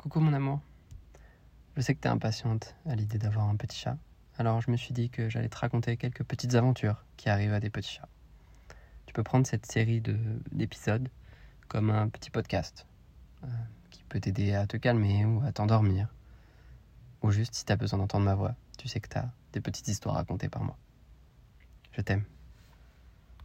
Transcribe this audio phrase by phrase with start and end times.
[0.00, 0.60] Coucou mon amour.
[1.76, 3.98] Je sais que t'es impatiente à l'idée d'avoir un petit chat,
[4.38, 7.60] alors je me suis dit que j'allais te raconter quelques petites aventures qui arrivent à
[7.60, 8.08] des petits chats.
[9.04, 10.00] Tu peux prendre cette série
[10.52, 11.10] d'épisodes
[11.68, 12.86] comme un petit podcast
[13.44, 13.48] euh,
[13.90, 16.08] qui peut t'aider à te calmer ou à t'endormir,
[17.20, 20.14] ou juste si t'as besoin d'entendre ma voix, tu sais que t'as des petites histoires
[20.14, 20.78] racontées par moi.
[21.92, 22.24] Je t'aime.